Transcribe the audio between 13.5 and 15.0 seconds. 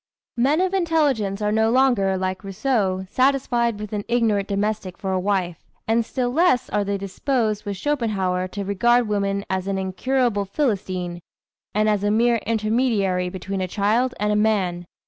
a child and a man.